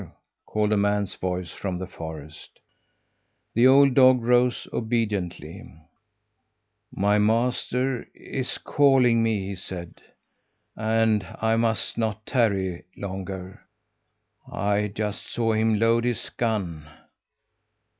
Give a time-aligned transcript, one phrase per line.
[0.47, 2.59] called a man's voice from the forest.
[3.53, 5.61] The old dog rose obediently.
[6.91, 10.01] "My master is calling me," he said,
[10.75, 13.61] "and I must not tarry longer.
[14.51, 16.87] I just saw him load his gun.